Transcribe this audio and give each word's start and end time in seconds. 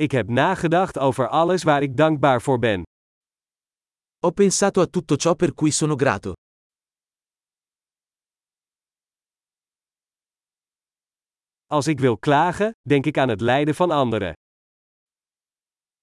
Ik 0.00 0.10
heb 0.10 0.28
nagedacht 0.28 0.98
over 0.98 1.28
alles 1.28 1.62
waar 1.62 1.82
ik 1.82 1.96
dankbaar 1.96 2.42
voor 2.42 2.58
ben. 2.58 2.82
Ho 4.18 4.30
pensato 4.30 4.80
a 4.80 4.86
tutto 4.86 5.16
ciò 5.16 5.34
per 5.34 5.54
cui 5.54 5.70
sono 5.70 5.96
grato. 5.96 6.32
Als 11.66 11.86
ik 11.86 12.00
wil 12.00 12.18
klagen, 12.18 12.70
denk 12.88 13.06
ik 13.06 13.18
aan 13.18 13.28
het 13.28 13.40
lijden 13.40 13.74
van 13.74 13.90
anderen. 13.90 14.32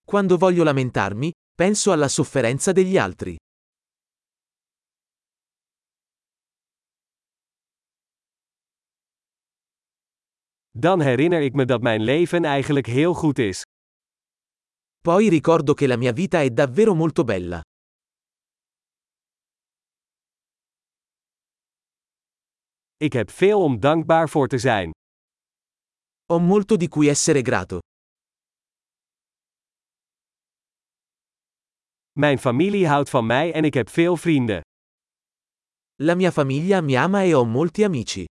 Quando 0.05 0.37
voglio 0.37 0.63
lamentarmi, 0.63 1.31
penso 1.55 1.91
alla 1.91 2.07
sofferenza 2.07 2.71
degli 2.71 2.97
altri. 2.97 3.35
Dan 10.71 11.01
herinner 11.01 11.41
ik 11.41 11.53
me 11.53 11.65
dat 11.65 11.81
mijn 11.81 12.01
leven 12.01 12.45
eigenlijk 12.45 12.85
heel 12.85 13.13
goed 13.13 13.39
is. 13.39 13.64
Poi 15.05 15.29
ricordo 15.29 15.75
che 15.75 15.85
la 15.85 15.97
mia 15.97 16.11
vita 16.11 16.41
è 16.41 16.49
davvero 16.49 16.95
molto 16.95 17.23
bella. 17.23 17.61
Ik 22.97 23.13
heb 23.13 23.29
veel 23.29 23.61
om 23.61 23.79
dankbaar 23.79 24.29
voor 24.29 24.47
te 24.47 24.57
zijn. 24.57 24.91
Ho 26.25 26.39
molto 26.39 26.75
di 26.75 26.87
cui 26.87 27.07
essere 27.07 27.41
grato. 27.41 27.79
Mijn 32.11 32.39
familie 32.39 32.87
houdt 32.87 33.09
van 33.09 33.25
mij 33.25 33.53
en 33.53 33.63
ik 33.63 33.73
heb 33.73 33.89
veel 33.89 34.17
vrienden. 34.17 34.61
La 35.95 36.15
mia 36.15 36.31
famiglia 36.31 36.81
mi 36.81 36.95
ama 36.95 37.21
e 37.23 37.33
ho 37.33 37.45
molti 37.45 37.83
amici. 37.83 38.25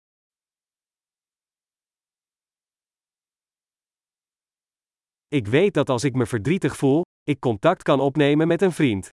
Ik 5.34 5.48
weet 5.48 5.74
dat 5.74 5.90
als 5.90 6.04
ik 6.04 6.14
me 6.14 6.26
verdrietig 6.26 6.76
voel, 6.76 7.02
ik 7.24 7.40
contact 7.40 7.84
kan 7.84 8.00
opnemen 8.00 8.48
met 8.48 8.62
een 8.62 8.72
vriend. 8.72 9.10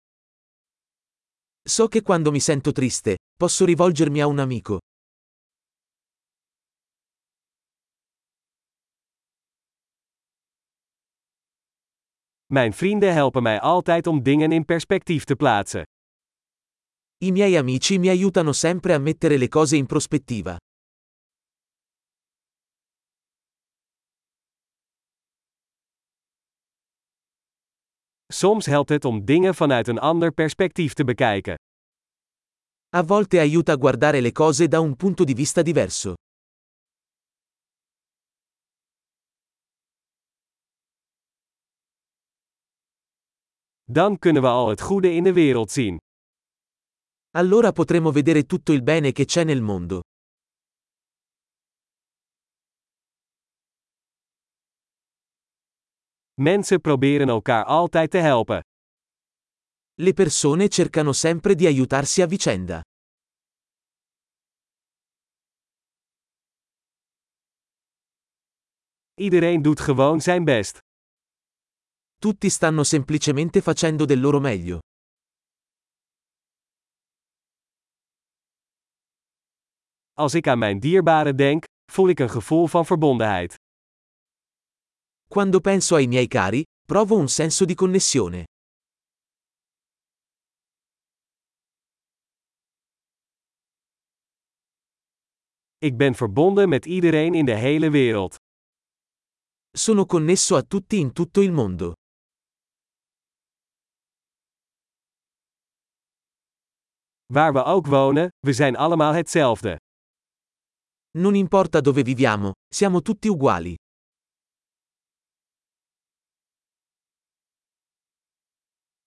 So 1.70 1.88
che 1.88 2.02
quando 2.02 2.32
mi 2.32 2.40
sento 2.40 2.72
triste, 2.72 3.18
posso 3.38 3.66
rivolgermi 3.66 4.22
a 4.22 4.28
un 4.28 4.40
amico. 4.40 4.78
Mijn 12.46 12.74
vrienden 12.74 13.14
helpen 13.14 13.44
mij 13.44 13.60
altijd 13.60 14.08
om 14.08 14.24
dingen 14.24 14.52
in 14.52 14.66
perspectief 14.66 15.24
te 15.24 15.36
plaatsen. 15.36 15.84
I 17.24 17.32
miei 17.32 17.56
amici 17.56 18.00
mi 18.00 18.10
aiutano 18.10 18.52
sempre 18.52 18.94
a 18.94 19.00
mettere 19.00 19.38
le 19.38 19.48
cose 19.48 19.76
in 19.76 19.86
prospettiva. 19.86 20.58
Soms 28.36 28.66
helpt 28.66 28.90
het 28.90 29.06
om 29.06 29.26
dingen 29.26 29.56
vanuit 29.56 29.88
een 29.88 30.00
ander 30.00 30.32
perspectief 30.32 30.94
te 30.94 31.04
bekijken. 31.04 31.56
A 32.96 33.04
volte 33.06 33.40
aiuta 33.40 33.72
a 33.72 33.78
guardare 33.80 34.22
le 34.22 34.32
cose 34.32 34.68
da 34.68 34.80
un 34.80 34.96
punto 34.96 35.24
di 35.24 35.34
vista 35.34 35.62
diverso. 35.62 36.14
Dan 43.84 44.20
kunnen 44.20 44.42
we 44.42 44.48
al 44.48 44.70
het 44.70 44.82
goede 44.82 45.14
in 45.14 45.24
de 45.24 45.34
wereld 45.34 45.72
zien. 45.72 45.98
Allora 47.32 47.72
potremo 47.72 48.12
vedere 48.12 48.46
tutto 48.46 48.72
il 48.74 48.84
bene 48.84 49.12
che 49.12 49.26
c'è 49.26 49.44
nel 49.44 49.62
mondo. 49.62 50.02
Mensen 56.42 56.82
proberen 56.82 57.30
elkaar 57.30 57.66
altijd 57.66 58.12
te 58.12 58.18
helpen. 58.18 58.60
Le 59.94 60.14
persone 60.14 60.68
cercano 60.68 61.14
sempre 61.14 61.56
di 61.56 61.66
aiutarsi 61.66 62.22
a 62.22 62.28
vicenda. 62.28 62.82
Iedereen 69.14 69.62
doet 69.62 69.80
gewoon 69.80 70.22
zijn 70.22 70.44
best. 70.44 70.78
Tutti 72.18 72.50
stanno 72.50 72.84
semplicemente 72.84 73.62
facendo 73.62 74.06
del 74.06 74.20
loro 74.20 74.40
meglio. 74.40 74.80
Als 80.14 80.34
ik 80.34 80.48
aan 80.48 80.58
mijn 80.58 80.80
dierbaren 80.80 81.36
denk, 81.36 81.64
voel 81.92 82.10
ik 82.10 82.20
een 82.20 82.30
gevoel 82.30 82.68
van 82.68 82.86
verbondenheid. 82.86 83.56
Quando 85.28 85.60
penso 85.60 85.96
ai 85.96 86.08
miei 86.08 86.28
cari, 86.28 86.64
provo 86.86 87.18
un 87.18 87.28
senso 87.28 87.66
di 87.66 87.76
connessione. 87.76 88.46
Ik 95.78 95.98
ben 95.98 96.14
verbonden 96.16 96.70
met 96.70 96.86
iedereen 96.86 97.34
in 97.34 97.46
de 97.46 97.56
hele 97.56 97.90
wereld. 97.90 98.36
Sono 99.72 100.06
connesso 100.06 100.56
a 100.56 100.64
tutti 100.64 101.00
in 101.00 101.12
tutto 101.14 101.42
il 101.42 101.52
mondo. 101.52 101.94
Waar 107.34 107.54
we 107.54 107.64
ook 107.64 107.88
wonen, 107.88 108.30
we 108.40 108.54
zijn 108.54 108.76
allemaal 108.76 109.14
hetzelfde. 109.14 109.78
Non 111.18 111.36
importa 111.36 111.82
dove 111.82 112.04
viviamo, 112.04 112.52
siamo 112.68 113.02
tutti 113.02 113.28
uguali. 113.28 113.76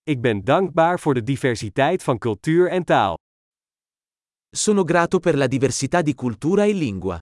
Ik 0.09 0.21
ben 0.21 0.45
dankbaar 0.45 1.01
voor 1.01 1.15
de 1.15 1.23
diversiteit 1.23 2.03
van 2.03 2.19
cultuur 2.19 2.71
en 2.71 2.85
taal. 2.85 3.17
Sono 4.57 4.85
grato 4.85 5.19
per 5.19 5.37
la 5.37 5.47
diversità 5.47 6.03
di 6.03 6.15
cultura 6.15 6.65
e 6.65 6.73
lingua. 6.73 7.19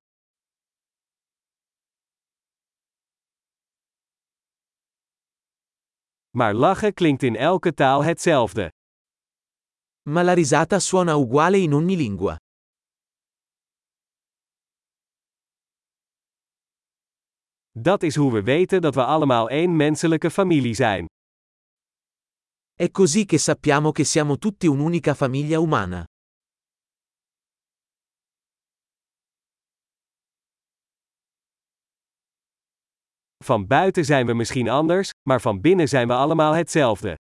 Maar 6.37 6.55
lachen 6.55 6.95
klinkt 6.95 7.23
in 7.23 7.37
elke 7.37 7.75
taal 7.75 8.05
hetzelfde. 8.05 8.71
Ma 10.09 10.23
la 10.23 10.33
risata 10.33 10.79
suona 10.79 11.15
uguale 11.15 11.59
in 11.59 11.73
ogni 11.73 11.97
lingua. 11.97 12.37
Dat 17.71 18.03
is 18.03 18.17
hoe 18.17 18.33
we 18.33 18.43
weten 18.43 18.81
dat 18.81 18.95
we 18.95 19.05
allemaal 19.05 19.49
één 19.49 19.77
menselijke 19.77 20.31
familie 20.31 20.75
zijn. 20.75 21.07
È 22.79 22.91
così 22.91 23.25
che 23.25 23.39
sappiamo 23.39 23.91
che 23.91 24.05
siamo 24.05 24.37
tutti 24.37 24.67
un'unica 24.67 25.15
famiglia 25.15 25.59
umana. 25.59 26.05
Van 33.43 33.67
buiten 33.67 34.05
zijn 34.05 34.27
we 34.27 34.35
misschien 34.35 34.69
anders, 34.69 35.11
maar 35.27 35.41
van 35.41 35.61
binnen 35.61 35.89
zijn 35.89 36.07
we 36.09 36.15
allemaal 36.15 36.53
hetzelfde. 36.53 37.17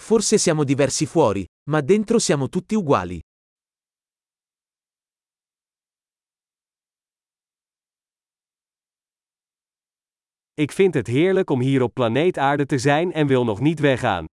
Forse 0.00 0.38
siamo 0.38 0.64
diversi 0.64 1.04
fuori, 1.06 1.44
ma 1.70 1.82
dentro 1.82 2.18
siamo 2.18 2.48
tutti 2.48 2.74
uguali. 2.74 3.20
Ik 10.56 10.72
vind 10.72 10.94
het 10.94 11.06
heerlijk 11.06 11.50
om 11.50 11.60
hier 11.60 11.82
op 11.82 11.94
planeet 11.94 12.38
Aarde 12.38 12.66
te 12.66 12.78
zijn 12.78 13.12
en 13.12 13.26
wil 13.26 13.44
nog 13.44 13.60
niet 13.60 13.80
weggaan. 13.80 14.24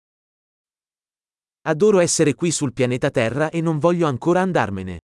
Adoro 1.61 1.99
essere 1.99 2.35
qui 2.35 2.51
sul 2.51 2.73
pianeta 2.73 3.11
Terra 3.11 3.51
e 3.51 3.61
non 3.61 3.81
voglio 3.81 4.07
ancora 4.07 4.41
andarmene. 4.41 4.99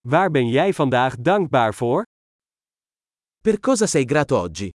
Waar 0.00 0.30
ben 0.30 0.48
jij 0.48 0.72
vandaag 0.72 1.16
dankbaar 1.16 1.74
voor? 1.74 2.02
Per 3.42 3.60
cosa 3.60 3.86
sei 3.86 4.04
grato 4.04 4.36
oggi? 4.42 4.70